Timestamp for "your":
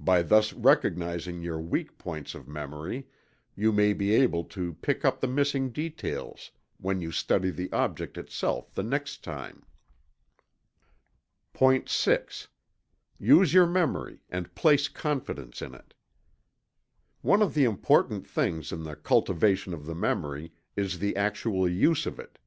1.42-1.60, 13.52-13.66